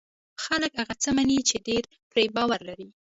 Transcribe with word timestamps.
خلک 0.43 0.71
هغه 0.79 0.93
څه 1.03 1.09
مني 1.15 1.39
چې 1.49 1.55
ډېری 1.67 1.93
پرې 2.11 2.23
باور 2.35 2.59
لري. 2.69 2.87